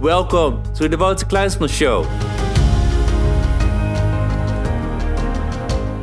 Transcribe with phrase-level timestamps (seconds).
[0.00, 2.02] Welcome to the Wouter Kleinsman Show.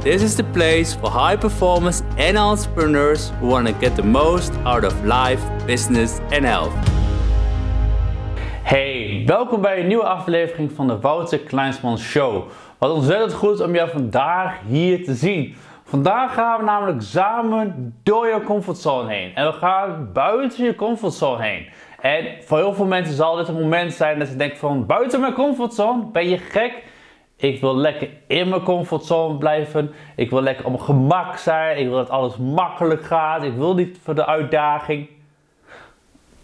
[0.01, 4.51] This is the place for high performers and entrepreneurs who want to get the most
[4.65, 6.73] out of life, business and health.
[8.63, 12.43] Hey, welkom bij een nieuwe aflevering van de Wouter Kleinsman Show.
[12.77, 15.55] Wat ontzettend goed om jou vandaag hier te zien.
[15.83, 19.35] Vandaag gaan we namelijk samen door je comfortzone heen.
[19.35, 21.67] En we gaan buiten je comfortzone heen.
[22.03, 25.19] En voor heel veel mensen zal dit een moment zijn dat ze denken van buiten
[25.19, 26.83] mijn comfortzone, ben je gek?
[27.35, 29.91] Ik wil lekker in mijn comfortzone blijven.
[30.15, 31.77] Ik wil lekker op gemak zijn.
[31.77, 33.43] Ik wil dat alles makkelijk gaat.
[33.43, 35.09] Ik wil niet voor de uitdaging.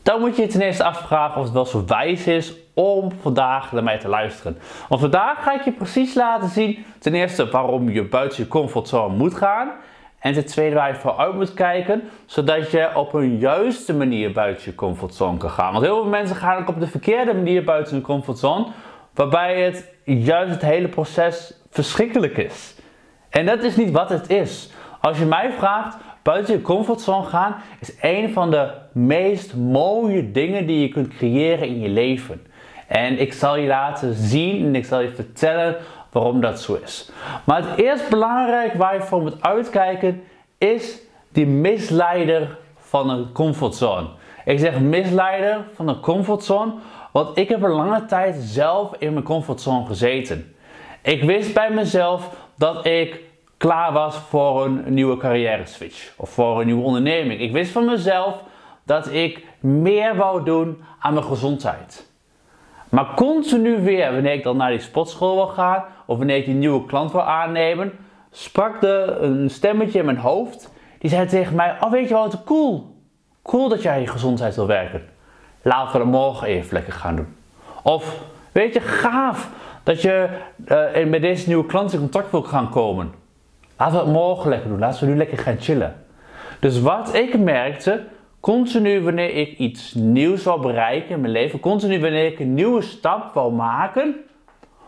[0.04, 3.72] Dan moet je je ten eerste afvragen of het wel zo wijs is om vandaag
[3.72, 4.58] naar mij te luisteren.
[4.90, 9.16] Want vandaag ga ik je precies laten zien, ten eerste waarom je buiten je comfortzone
[9.16, 9.72] moet gaan.
[10.20, 14.64] En ten tweede waar je vooruit moet kijken, zodat je op een juiste manier buiten
[14.66, 15.72] je comfortzone kan gaan.
[15.72, 18.68] Want heel veel mensen gaan ook op de verkeerde manier buiten hun comfortzone,
[19.14, 22.76] waarbij het juist het hele proces verschrikkelijk is.
[23.30, 24.70] En dat is niet wat het is.
[25.02, 30.66] Als je mij vraagt, buiten je comfortzone gaan is een van de meest mooie dingen
[30.66, 32.42] die je kunt creëren in je leven.
[32.88, 35.78] En ik zal je laten zien en ik zal je vertellen
[36.12, 37.12] waarom dat zo is.
[37.44, 40.24] Maar het eerst belangrijk waar je voor moet uitkijken
[40.58, 44.08] is die misleider van een comfortzone.
[44.46, 46.74] Ik zeg misleider van een comfortzone,
[47.12, 50.56] want ik heb een lange tijd zelf in mijn comfortzone gezeten.
[51.02, 53.20] Ik wist bij mezelf dat ik
[53.58, 57.42] klaar was voor een nieuwe carrière switch of voor een nieuwe onderneming.
[57.42, 58.44] Ik wist van mezelf
[58.84, 62.09] dat ik meer wou doen aan mijn gezondheid.
[62.90, 66.54] Maar continu weer, wanneer ik dan naar die sportschool wil gaan of wanneer ik die
[66.54, 67.92] nieuwe klant wil aannemen,
[68.32, 70.74] sprak er een stemmetje in mijn hoofd.
[71.00, 72.98] Die zei tegen mij: Oh, weet je wat, cool.
[73.44, 75.02] Cool dat jij aan je gezondheid wil werken.
[75.62, 77.36] Laten we dat morgen even lekker gaan doen.
[77.84, 78.20] Of
[78.52, 79.50] weet je, gaaf
[79.84, 80.28] dat je
[80.68, 83.12] uh, met deze nieuwe klant in contact wil gaan komen.
[83.78, 84.80] Laten we het morgen lekker doen.
[84.80, 85.96] Laten we nu lekker gaan chillen.
[86.60, 88.04] Dus wat ik merkte,
[88.40, 92.82] continu wanneer ik iets nieuws wil bereiken in mijn leven, continu wanneer ik een nieuwe
[92.82, 94.16] stap wil maken,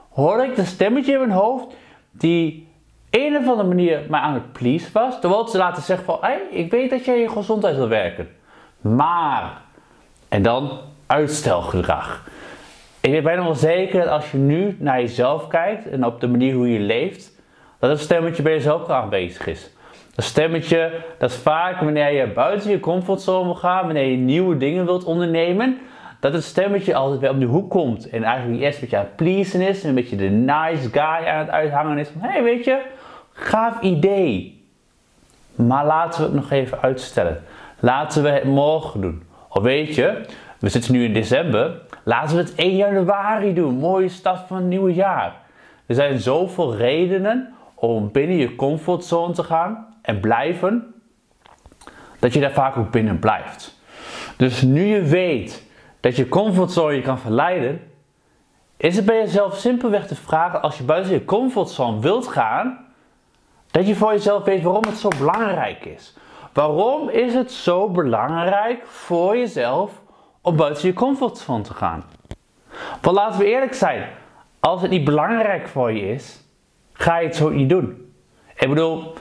[0.09, 1.75] hoorde ik een stemmetje in mijn hoofd
[2.11, 2.67] die
[3.09, 5.19] een of andere manier mij aan het please was.
[5.19, 6.19] Terwijl ze laten zeggen van,
[6.49, 8.29] ik weet dat jij je gezondheid wil werken.
[8.81, 9.61] Maar,
[10.29, 12.29] en dan uitstelgedrag.
[12.99, 16.27] Ik weet bijna wel zeker dat als je nu naar jezelf kijkt en op de
[16.27, 17.39] manier hoe je leeft,
[17.79, 19.69] dat het stemmetje bij jezelf aanwezig is.
[20.21, 24.85] Dat stemmetje, dat vaak wanneer je buiten je comfortzone wil gaan, wanneer je nieuwe dingen
[24.85, 25.77] wilt ondernemen,
[26.19, 28.09] dat het stemmetje altijd weer op de hoek komt.
[28.09, 31.27] En eigenlijk eerst een beetje aan het pleasen is en een beetje de nice guy
[31.27, 32.09] aan het uithangen is.
[32.09, 32.81] Van, hé hey, weet je,
[33.31, 34.63] gaaf idee.
[35.55, 37.43] Maar laten we het nog even uitstellen.
[37.79, 39.23] Laten we het morgen doen.
[39.49, 40.25] Of weet je,
[40.59, 41.81] we zitten nu in december.
[42.03, 43.73] Laten we het 1 januari doen.
[43.73, 45.35] Mooie start van het nieuwe jaar.
[45.85, 50.93] Er zijn zoveel redenen om binnen je comfortzone te gaan en blijven,
[52.19, 53.79] dat je daar vaak ook binnen blijft.
[54.37, 55.67] Dus nu je weet
[55.99, 57.81] dat je comfortzone je kan verleiden,
[58.77, 62.85] is het bij jezelf simpelweg te vragen als je buiten je comfortzone wilt gaan,
[63.71, 66.17] dat je voor jezelf weet waarom het zo belangrijk is.
[66.53, 70.01] Waarom is het zo belangrijk voor jezelf
[70.41, 72.03] om buiten je comfortzone te gaan?
[73.01, 74.09] Want laten we eerlijk zijn,
[74.59, 76.43] als het niet belangrijk voor je is,
[76.93, 78.13] ga je het zo niet doen.
[78.55, 79.13] Ik bedoel,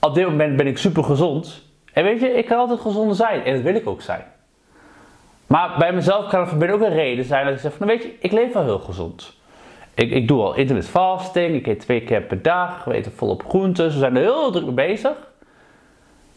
[0.00, 1.62] op dit moment ben ik super gezond.
[1.92, 3.44] En weet je, ik kan altijd gezonder zijn.
[3.44, 4.24] En dat wil ik ook zijn.
[5.46, 8.02] Maar bij mezelf kan van binnen ook een reden zijn dat ik zeg van, weet
[8.02, 9.38] je, ik leef wel heel gezond.
[9.94, 13.44] Ik, ik doe al intermittent fasting, ik eet twee keer per dag, we eten volop
[13.48, 15.12] groenten, we zijn er heel druk mee bezig.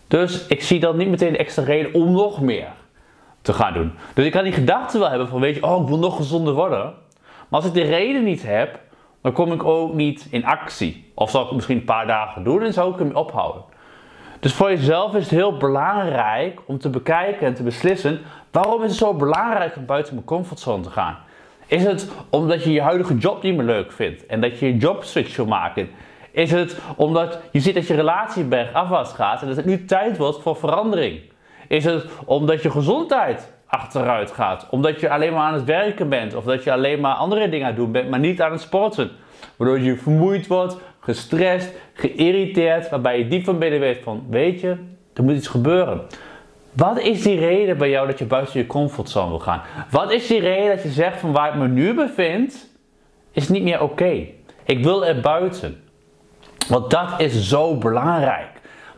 [0.08, 2.68] Dus ik zie dan niet meteen de extra reden om nog meer
[3.42, 3.92] te gaan doen.
[4.14, 6.54] Dus ik kan die gedachte wel hebben van, weet je, oh, ik wil nog gezonder
[6.54, 6.94] worden.
[7.48, 8.80] Maar als ik de reden niet heb,
[9.24, 11.12] dan kom ik ook niet in actie.
[11.14, 13.64] Of zal ik het misschien een paar dagen doen en zou ik hem ophouden.
[14.40, 18.90] Dus voor jezelf is het heel belangrijk om te bekijken en te beslissen waarom is
[18.90, 21.18] het zo belangrijk om buiten mijn comfortzone te gaan.
[21.68, 24.78] Is het omdat je je huidige job niet meer leuk vindt en dat je je
[24.78, 25.90] job switch wil maken?
[26.32, 30.18] Is het omdat je ziet dat je relatie bergafwaarts gaat en dat het nu tijd
[30.18, 31.22] wordt voor verandering?
[31.68, 34.68] Is het omdat je gezondheid achteruit gaat.
[34.70, 36.36] Omdat je alleen maar aan het werken bent.
[36.36, 38.62] Of dat je alleen maar andere dingen aan het doen bent, maar niet aan het
[38.62, 39.12] sporten.
[39.56, 42.90] Waardoor je vermoeid wordt, gestrest, geïrriteerd.
[42.90, 44.78] Waarbij je diep van binnen weet van, weet je,
[45.14, 46.02] er moet iets gebeuren.
[46.72, 49.62] Wat is die reden bij jou dat je buiten je comfortzone wil gaan?
[49.90, 52.70] Wat is die reden dat je zegt van waar ik me nu bevind,
[53.32, 54.28] is niet meer oké.
[54.66, 55.84] Ik wil er buiten.
[56.68, 58.50] Want dat is zo belangrijk.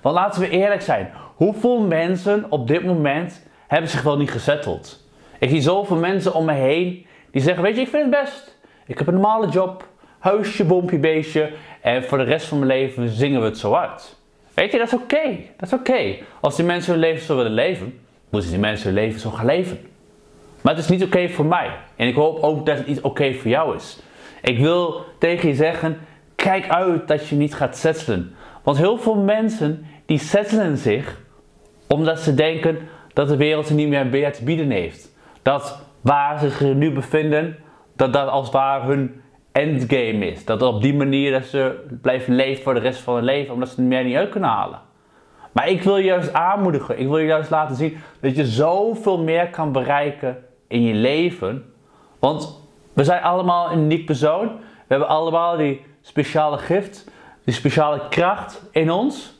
[0.02, 1.12] Want laten we eerlijk zijn.
[1.36, 3.45] Hoeveel mensen op dit moment
[3.76, 5.04] hebben zich wel niet gezetteld.
[5.40, 8.58] Ik zie zoveel mensen om me heen die zeggen, weet je, ik vind het best.
[8.86, 9.88] Ik heb een normale job,
[10.20, 11.52] huisje, bompje, beestje.
[11.82, 14.16] En voor de rest van mijn leven zingen we het zo uit.
[14.54, 15.38] Weet je, dat is oké.
[15.58, 16.16] Dat is oké.
[16.40, 18.00] Als die mensen hun leven zo willen leven,
[18.30, 19.80] moeten die mensen hun leven zo gaan leven.
[20.62, 21.72] Maar het is niet oké voor mij.
[21.96, 24.00] En ik hoop ook dat het niet oké voor jou is.
[24.42, 25.98] Ik wil tegen je zeggen,
[26.36, 28.36] kijk uit dat je niet gaat settelen.
[28.64, 31.24] Want heel veel mensen die settelen zich
[31.88, 32.78] omdat ze denken
[33.16, 35.16] dat de wereld ze niet meer meer te bieden heeft.
[35.42, 37.58] Dat waar ze zich nu bevinden,
[37.96, 39.22] dat dat als het ware hun
[39.52, 40.46] endgame is.
[40.46, 43.70] Dat op die manier dat ze blijven leven voor de rest van hun leven, omdat
[43.70, 44.80] ze het meer niet uit kunnen halen.
[45.52, 47.00] Maar ik wil je juist aanmoedigen.
[47.00, 51.74] Ik wil je juist laten zien dat je zoveel meer kan bereiken in je leven.
[52.20, 52.62] Want
[52.94, 54.48] we zijn allemaal een uniek persoon.
[54.58, 57.12] We hebben allemaal die speciale gift,
[57.44, 59.35] die speciale kracht in ons.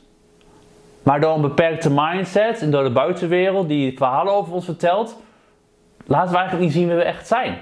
[1.06, 5.22] Maar door een beperkte mindset en door de buitenwereld die verhalen over ons vertelt,
[6.06, 7.58] laten we eigenlijk niet zien wie we echt zijn.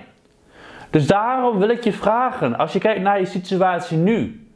[0.91, 4.47] Dus daarom wil ik je vragen, als je kijkt naar je situatie nu,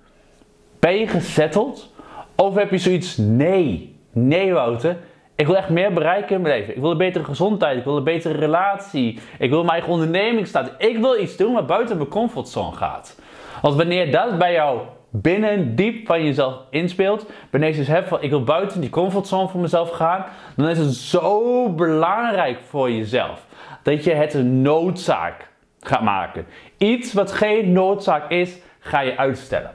[0.79, 1.93] ben je gezetteld?
[2.37, 4.97] Of heb je zoiets, nee, nee Wouter,
[5.35, 6.75] ik wil echt meer bereiken in mijn leven.
[6.75, 10.47] Ik wil een betere gezondheid, ik wil een betere relatie, ik wil mijn eigen onderneming
[10.47, 10.75] starten.
[10.79, 13.21] Ik wil iets doen wat buiten mijn comfortzone gaat.
[13.63, 18.31] Want wanneer dat bij jou binnen diep van jezelf inspeelt, wanneer je dus van ik
[18.31, 20.25] wil buiten die comfortzone voor mezelf gaan,
[20.57, 23.47] dan is het zo belangrijk voor jezelf
[23.83, 25.51] dat je het een noodzaak
[25.81, 26.47] gaat maken.
[26.77, 29.75] Iets wat geen noodzaak is, ga je uitstellen.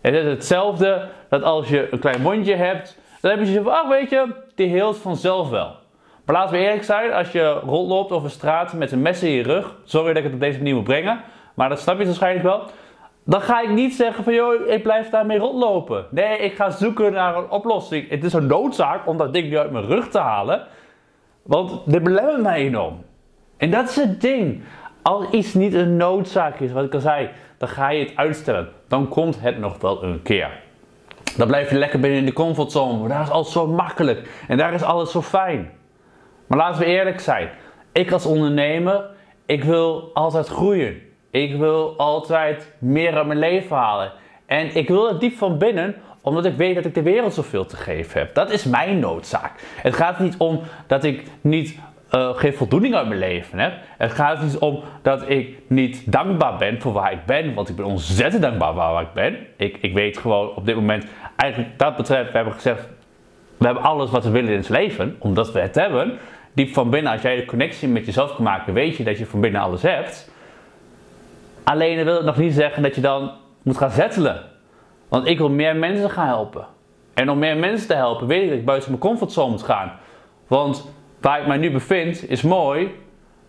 [0.00, 3.74] Het is hetzelfde dat als je een klein mondje hebt, dan heb je zoiets van,
[3.74, 5.74] ach weet je, die heelt vanzelf wel.
[6.24, 9.42] Maar laten we eerlijk zijn, als je rondloopt over straat met een mes in je
[9.42, 11.20] rug, sorry dat ik het op deze manier moet brengen,
[11.54, 12.62] maar dat snap je waarschijnlijk wel.
[13.28, 16.06] Dan ga ik niet zeggen van, joh, ik blijf daarmee rondlopen.
[16.10, 18.08] Nee, ik ga zoeken naar een oplossing.
[18.08, 20.66] Het is een noodzaak om dat ding nu uit mijn rug te halen.
[21.42, 23.04] Want dit belemmert mij enorm.
[23.56, 24.62] En dat is het ding.
[25.02, 28.68] Als iets niet een noodzaak is, wat ik al zei, dan ga je het uitstellen.
[28.88, 30.50] Dan komt het nog wel een keer.
[31.36, 33.08] Dan blijf je lekker binnen in de comfortzone.
[33.08, 34.44] Daar is alles zo makkelijk.
[34.48, 35.70] En daar is alles zo fijn.
[36.46, 37.50] Maar laten we eerlijk zijn.
[37.92, 39.04] Ik als ondernemer,
[39.46, 41.05] ik wil altijd groeien.
[41.36, 44.12] Ik wil altijd meer uit mijn leven halen.
[44.46, 47.66] En ik wil het diep van binnen, omdat ik weet dat ik de wereld zoveel
[47.66, 48.34] te geven heb.
[48.34, 49.52] Dat is mijn noodzaak.
[49.82, 51.78] Het gaat niet om dat ik niet
[52.14, 53.72] uh, geen voldoening uit mijn leven heb.
[53.98, 57.76] Het gaat niet om dat ik niet dankbaar ben voor waar ik ben, want ik
[57.76, 59.36] ben ontzettend dankbaar voor waar ik ben.
[59.56, 61.06] Ik, ik weet gewoon op dit moment,
[61.36, 62.88] eigenlijk dat betreft, we hebben gezegd,
[63.56, 66.18] we hebben alles wat we willen in het leven, omdat we het hebben.
[66.52, 69.26] Diep van binnen, als jij de connectie met jezelf kan maken, weet je dat je
[69.26, 70.34] van binnen alles hebt.
[71.66, 73.30] Alleen dat wil nog niet zeggen dat je dan
[73.62, 74.42] moet gaan zettelen.
[75.08, 76.66] Want ik wil meer mensen gaan helpen.
[77.14, 79.92] En om meer mensen te helpen, weet ik dat ik buiten mijn comfortzone moet gaan.
[80.46, 82.94] Want waar ik mij nu bevind is mooi,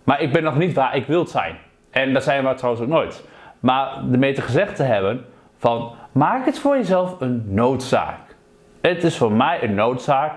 [0.04, 1.58] maar ik ben nog niet waar ik wil zijn.
[1.90, 3.28] En dat zijn we trouwens ook nooit.
[3.60, 5.26] Maar ermee te gezegd te hebben
[5.58, 8.36] van maak het voor jezelf een noodzaak.
[8.82, 10.34] Het is voor mij een noodzaak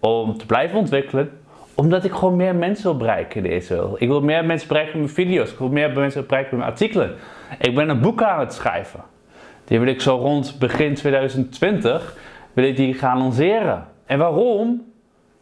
[0.00, 1.40] om te blijven ontwikkelen,
[1.74, 3.88] omdat ik gewoon meer mensen wil bereiken deze.
[3.96, 6.72] Ik wil meer mensen bereiken met mijn video's, ik wil meer mensen bereiken met mijn
[6.72, 7.14] artikelen.
[7.58, 9.00] Ik ben een boek aan het schrijven.
[9.64, 12.16] Die wil ik zo rond begin 2020
[12.52, 13.86] wil ik die gaan lanceren.
[14.06, 14.92] En waarom?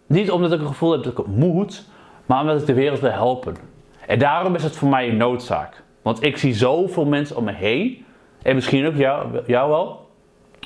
[0.06, 1.88] Niet omdat ik het gevoel heb dat ik het moet,
[2.26, 3.56] maar omdat ik de wereld wil helpen.
[4.06, 5.82] En daarom is het voor mij een noodzaak.
[6.02, 8.04] Want ik zie zoveel mensen om me heen,
[8.42, 10.10] en misschien ook jou, jou wel,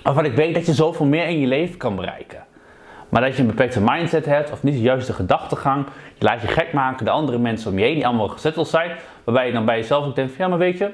[0.03, 2.46] waarvan ik weet dat je zoveel meer in je leven kan bereiken.
[3.09, 6.49] Maar dat je een beperkte mindset hebt of niet de juiste gedachtegang, je laat je
[6.49, 8.91] gek maken, de andere mensen om je heen die allemaal gezetteld zijn,
[9.25, 10.91] waarbij je dan bij jezelf ook denkt van ja maar weet je,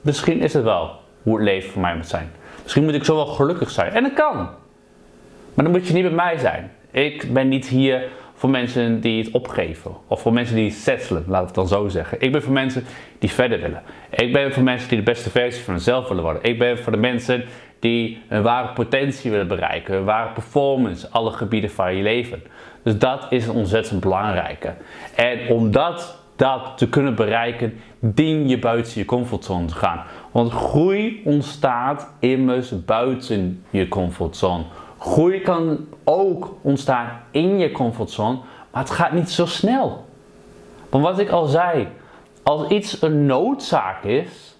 [0.00, 2.30] misschien is het wel hoe het leven voor mij moet zijn.
[2.62, 3.92] Misschien moet ik zo wel gelukkig zijn.
[3.92, 4.36] En dat kan.
[5.54, 6.72] Maar dan moet je niet bij mij zijn.
[6.90, 8.08] Ik ben niet hier
[8.40, 9.90] voor mensen die het opgeven.
[10.06, 12.20] Of voor mensen die settelen, laat het dan zo zeggen.
[12.20, 12.84] Ik ben voor mensen
[13.18, 13.82] die verder willen.
[14.10, 16.42] Ik ben voor mensen die de beste versie van zichzelf willen worden.
[16.42, 17.44] Ik ben voor de mensen
[17.78, 19.96] die een ware potentie willen bereiken.
[19.96, 22.42] Een ware performance, alle gebieden van je leven.
[22.82, 24.74] Dus dat is ontzettend belangrijke.
[25.16, 30.02] En om dat, dat te kunnen bereiken, dien je buiten je comfortzone te gaan.
[30.30, 34.64] Want groei ontstaat immers buiten je comfortzone.
[35.00, 38.38] Groei kan ook ontstaan in je comfortzone,
[38.70, 40.04] maar het gaat niet zo snel.
[40.88, 41.88] Want wat ik al zei,
[42.42, 44.56] als iets een noodzaak is,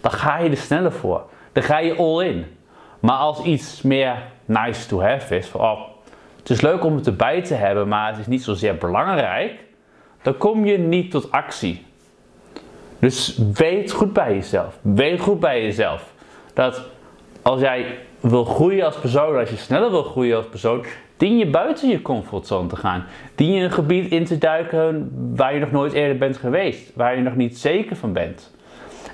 [0.00, 1.22] dan ga je er sneller voor.
[1.52, 2.46] Dan ga je all in.
[3.00, 5.80] Maar als iets meer nice to have is, van, oh,
[6.38, 9.64] het is leuk om het erbij te hebben, maar het is niet zozeer belangrijk,
[10.22, 11.86] dan kom je niet tot actie.
[12.98, 14.78] Dus weet goed bij jezelf.
[14.82, 16.12] Weet goed bij jezelf
[16.54, 16.82] dat
[17.42, 20.84] als jij wil groeien als persoon, als je sneller wil groeien als persoon,
[21.22, 23.04] Dien je buiten je comfortzone te gaan.
[23.34, 26.92] Dien je een gebied in te duiken waar je nog nooit eerder bent geweest.
[26.94, 28.54] Waar je nog niet zeker van bent.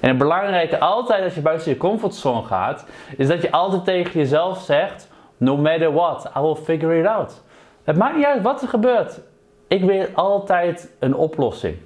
[0.00, 2.86] En het belangrijke altijd als je buiten je comfortzone gaat,
[3.16, 7.42] is dat je altijd tegen jezelf zegt: No matter what, I will figure it out.
[7.84, 9.20] Het maakt niet uit wat er gebeurt.
[9.66, 11.76] Ik weet altijd een oplossing.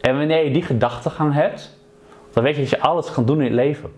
[0.00, 1.78] En wanneer je die gedachtegang hebt,
[2.32, 3.92] dan weet je dat je alles kan doen in het leven.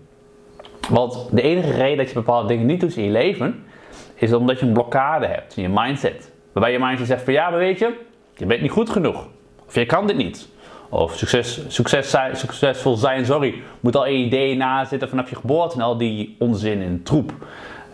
[0.89, 3.65] Want de enige reden dat je bepaalde dingen niet doet in je leven,
[4.13, 6.31] is omdat je een blokkade hebt in je mindset.
[6.53, 7.93] Waarbij je mindset zegt van ja, maar weet je,
[8.35, 9.27] je bent niet goed genoeg.
[9.67, 10.49] Of je kan dit niet.
[10.89, 15.81] Of succes, succes succesvol zijn, sorry, moet al je ideeën nazitten vanaf je geboorte en
[15.81, 17.31] al die onzin en troep.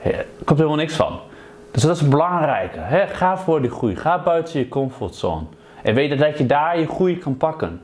[0.03, 1.19] Er komt helemaal niks van.
[1.71, 2.79] Dus dat is het belangrijke.
[2.79, 3.07] Hè?
[3.07, 3.95] Ga voor die groei.
[3.95, 5.43] Ga buiten je comfortzone.
[5.83, 7.81] En weet dat je daar je groei kan pakken.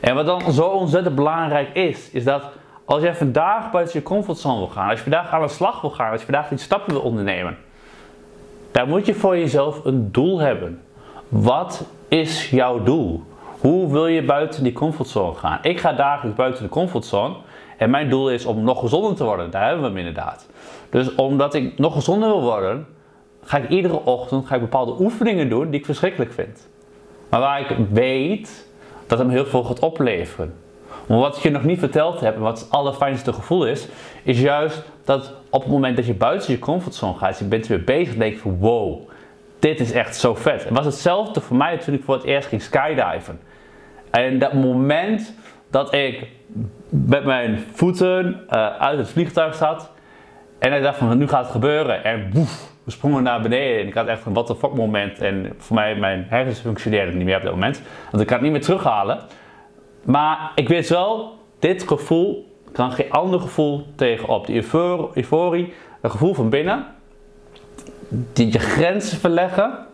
[0.00, 2.42] En wat dan zo ontzettend belangrijk is, is dat
[2.88, 5.90] als jij vandaag buiten je comfortzone wil gaan, als je vandaag aan de slag wil
[5.90, 7.56] gaan, als je vandaag die stappen wil ondernemen,
[8.70, 10.82] dan moet je voor jezelf een doel hebben.
[11.28, 13.22] Wat is jouw doel?
[13.60, 15.58] Hoe wil je buiten die comfortzone gaan?
[15.62, 17.34] Ik ga dagelijks buiten de comfortzone
[17.76, 19.50] en mijn doel is om nog gezonder te worden.
[19.50, 20.48] Daar hebben we hem inderdaad.
[20.90, 22.86] Dus omdat ik nog gezonder wil worden,
[23.44, 26.68] ga ik iedere ochtend ga ik bepaalde oefeningen doen die ik verschrikkelijk vind.
[27.28, 28.68] Maar waar ik weet
[29.06, 30.54] dat hem heel veel gaat opleveren.
[31.08, 33.88] Maar wat ik je nog niet verteld heb en wat het allerfijnste gevoel is,
[34.22, 37.84] is juist dat op het moment dat je buiten je comfortzone gaat, je bent weer
[37.84, 39.08] bezig, denk je van wow,
[39.58, 40.64] dit is echt zo vet.
[40.64, 43.40] Het was hetzelfde voor mij toen ik voor het eerst ging skydiven.
[44.10, 45.34] En dat moment
[45.70, 46.26] dat ik
[46.88, 49.90] met mijn voeten uh, uit het vliegtuig zat
[50.58, 53.86] en ik dacht van nu gaat het gebeuren en boef, we sprongen naar beneden en
[53.86, 57.26] ik had echt een what the fuck moment en voor mij mijn hersens functioneerden niet
[57.26, 59.18] meer op dat moment, want ik kan het niet meer terughalen.
[60.02, 64.46] Maar ik weet wel, dit gevoel kan geen ander gevoel tegenop.
[64.46, 64.64] Die
[65.14, 66.86] euforie, het gevoel van binnen,
[68.08, 69.86] die je grenzen verleggen,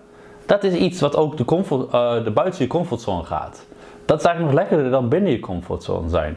[0.46, 3.66] dat is iets wat ook de, comfort, uh, de buiten je comfortzone gaat.
[4.04, 6.37] Dat is eigenlijk nog lekkerder dan binnen je comfortzone zijn.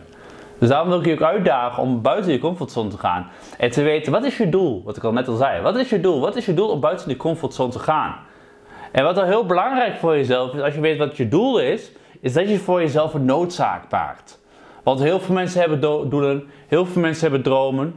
[0.57, 3.27] Dus daarom wil ik je ook uitdagen om buiten je comfortzone te gaan.
[3.57, 4.81] En te weten, wat is je doel?
[4.85, 5.61] Wat ik al net al zei.
[5.61, 6.19] Wat is je doel?
[6.19, 8.15] Wat is je doel om buiten die comfortzone te gaan?
[8.91, 11.91] En wat er heel belangrijk voor jezelf is, als je weet wat je doel is,
[12.21, 14.39] is dat je voor jezelf een noodzaak maakt.
[14.83, 17.95] Want heel veel mensen hebben doelen, heel veel mensen hebben dromen,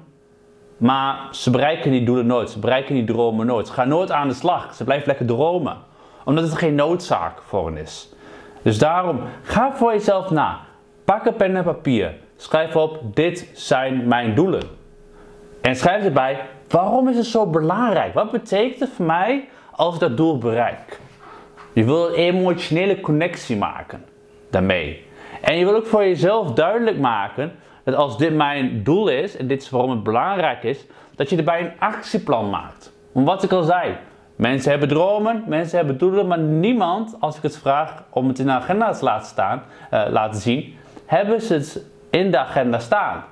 [0.76, 3.66] maar ze bereiken die doelen nooit, ze bereiken die dromen nooit.
[3.66, 5.76] Ze gaan nooit aan de slag, ze blijven lekker dromen,
[6.24, 8.12] omdat het geen noodzaak voor hen is.
[8.62, 10.60] Dus daarom, ga voor jezelf na.
[11.04, 12.14] Pak een pen en papier.
[12.36, 14.62] Schrijf op, dit zijn mijn doelen.
[15.60, 18.14] En schrijf erbij, waarom is het zo belangrijk?
[18.14, 21.00] Wat betekent het voor mij als ik dat doel bereik?
[21.72, 24.04] Je wil een emotionele connectie maken
[24.50, 25.04] daarmee.
[25.40, 27.52] En je wil ook voor jezelf duidelijk maken
[27.84, 31.36] dat als dit mijn doel is, en dit is waarom het belangrijk is, dat je
[31.36, 32.92] erbij een actieplan maakt.
[33.12, 33.96] Om wat ik al zei,
[34.36, 38.46] mensen hebben dromen, mensen hebben doelen, maar niemand, als ik het vraag om het in
[38.46, 40.74] de agenda te laten, staan, uh, laten zien,
[41.06, 43.24] hebben ze het in de agenda staan.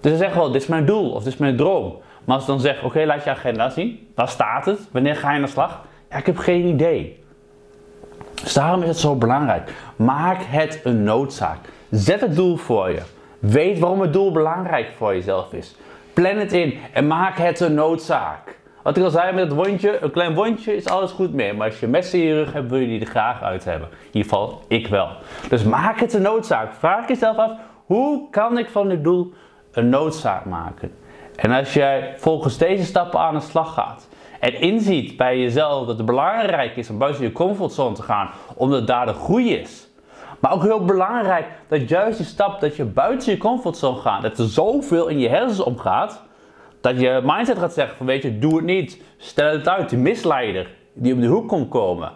[0.00, 1.98] Dus ze zeggen wel, dit is mijn doel of dit is mijn droom.
[2.24, 4.88] Maar als ze dan zeggen, oké, laat je agenda zien, waar staat het?
[4.90, 5.80] Wanneer ga je aan de slag?
[6.10, 7.21] Ja, ik heb geen idee.
[8.42, 9.72] Dus daarom is het zo belangrijk.
[9.96, 11.58] Maak het een noodzaak.
[11.90, 13.02] Zet het doel voor je.
[13.38, 15.76] Weet waarom het doel belangrijk voor jezelf is.
[16.12, 18.60] Plan het in en maak het een noodzaak.
[18.82, 21.52] Wat ik al zei met het wondje, een klein wondje is alles goed mee.
[21.52, 23.88] Maar als je messen in je rug hebt, wil je die er graag uit hebben.
[23.88, 25.08] In ieder geval, ik wel.
[25.48, 26.72] Dus maak het een noodzaak.
[26.72, 27.50] Vraag jezelf af,
[27.86, 29.32] hoe kan ik van dit doel
[29.72, 30.92] een noodzaak maken?
[31.36, 34.08] En als jij volgens deze stappen aan de slag gaat,
[34.42, 38.86] en inziet bij jezelf dat het belangrijk is om buiten je comfortzone te gaan, omdat
[38.86, 39.88] daar de groei is.
[40.40, 44.38] Maar ook heel belangrijk dat juist die stap dat je buiten je comfortzone gaat, dat
[44.38, 46.22] er zoveel in je hersens omgaat,
[46.80, 49.98] dat je mindset gaat zeggen van weet je, doe het niet, stel het uit, die
[49.98, 52.12] misleider die om de hoek komt komen.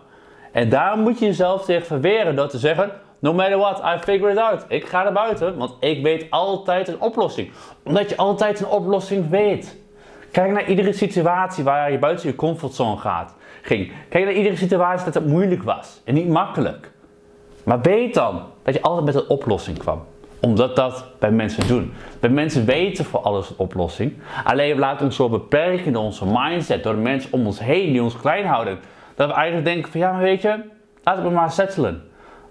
[0.52, 4.32] En daar moet je jezelf tegen verweren door te zeggen, no matter what, I figure
[4.32, 4.64] it out.
[4.68, 7.50] Ik ga naar buiten, want ik weet altijd een oplossing.
[7.84, 9.84] Omdat je altijd een oplossing weet.
[10.30, 13.92] Kijk naar iedere situatie waar je buiten je comfortzone gaat, ging.
[14.08, 16.90] Kijk naar iedere situatie dat het moeilijk was en niet makkelijk.
[17.64, 20.04] Maar weet dan dat je altijd met een oplossing kwam.
[20.40, 21.92] Omdat dat bij mensen doen.
[22.20, 24.12] Bij mensen weten voor alles een oplossing.
[24.44, 27.92] Alleen we laten ons zo beperken in onze mindset door de mensen om ons heen
[27.92, 28.78] die ons klein houden.
[29.14, 30.60] Dat we eigenlijk denken van ja, maar weet je,
[31.02, 32.02] laten we maar settelen.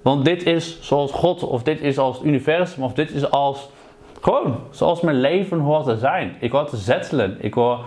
[0.02, 3.70] Want dit is zoals God, of dit is als het universum, of dit is als
[4.26, 6.36] gewoon, zoals mijn leven hoort te zijn.
[6.40, 7.38] Ik hoor te zettelen.
[7.40, 7.80] Ik hoor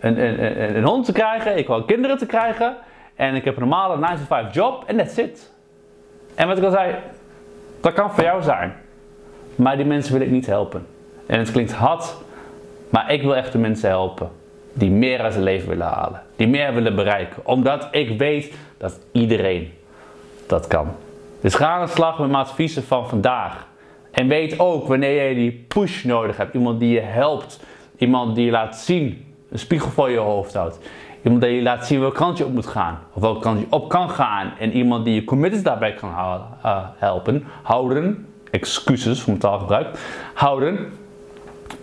[0.00, 1.58] een, een, een, een, hond te krijgen.
[1.58, 2.76] Ik hoor kinderen te krijgen.
[3.14, 4.84] En ik heb een normale 9 to 5 job.
[4.86, 5.52] En that's it.
[6.34, 6.94] En wat ik al zei,
[7.80, 8.72] dat kan voor jou zijn.
[9.54, 10.86] Maar die mensen wil ik niet helpen.
[11.26, 12.14] En het klinkt hard,
[12.88, 14.30] maar ik wil echt de mensen helpen.
[14.72, 18.98] die meer uit zijn leven willen halen, die meer willen bereiken, omdat ik weet dat
[19.12, 19.72] iedereen
[20.46, 20.88] dat kan.
[21.40, 23.66] Dus ga aan de slag met mijn adviezen van vandaag.
[24.12, 27.60] En weet ook wanneer je die push nodig hebt, iemand die je helpt,
[27.98, 30.78] iemand die je laat zien, een spiegel voor je hoofd houdt.
[31.22, 32.98] Iemand die je laat zien welke kant je op moet gaan.
[33.12, 34.52] Of welke kant je op kan gaan.
[34.58, 37.44] En iemand die je committeds daarbij kan uh, helpen.
[37.62, 38.26] Houden.
[38.50, 39.98] Excuses voor mijn taalgebruik.
[40.34, 40.92] Houden.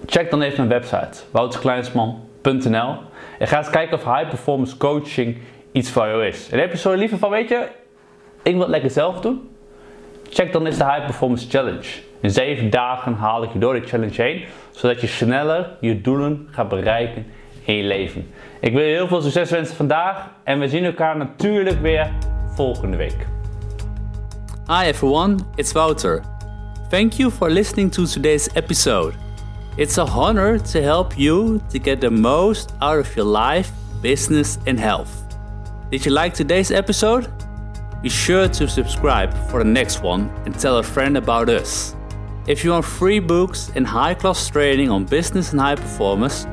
[0.06, 1.24] Check dan even mijn website.
[1.32, 2.96] wouterkleinsman.nl
[3.40, 5.38] En ga eens kijken of high performance coaching
[5.72, 6.50] iets voor jou is.
[6.52, 7.68] En heb je zo liever van, weet je,
[8.44, 9.50] ik wil het lekker zelf doen.
[10.30, 12.09] Check dan eens de High Performance Challenge.
[12.22, 16.48] In 7 dagen haal ik je door de challenge heen, zodat je sneller je doelen
[16.52, 17.26] gaat bereiken
[17.66, 18.28] in je leven.
[18.60, 22.12] Ik wil je heel veel succes wensen vandaag en we zien elkaar natuurlijk weer
[22.56, 23.28] volgende week.
[24.68, 26.22] Hi everyone, it's Wouter.
[26.90, 29.14] Thank you for listening to today's episode.
[29.76, 33.72] It's a honor to help you to get the most out of your life,
[34.02, 35.10] business, and health.
[35.90, 37.28] Did you like today's episode?
[38.02, 41.96] Be sure to subscribe for the next one and tell a friend about us.
[42.50, 46.48] If you want free books and high class training on business and high performance,